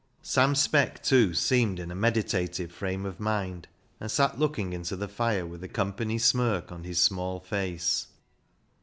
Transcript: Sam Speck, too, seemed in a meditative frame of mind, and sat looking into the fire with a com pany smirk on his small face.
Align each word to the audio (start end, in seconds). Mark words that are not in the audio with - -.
Sam 0.23 0.55
Speck, 0.55 1.03
too, 1.03 1.35
seemed 1.35 1.77
in 1.79 1.91
a 1.91 1.95
meditative 1.95 2.71
frame 2.71 3.05
of 3.05 3.19
mind, 3.19 3.67
and 3.99 4.09
sat 4.09 4.39
looking 4.39 4.73
into 4.73 4.95
the 4.95 5.07
fire 5.07 5.45
with 5.45 5.63
a 5.63 5.67
com 5.69 5.93
pany 5.93 6.19
smirk 6.19 6.71
on 6.71 6.83
his 6.85 6.99
small 6.99 7.39
face. 7.39 8.07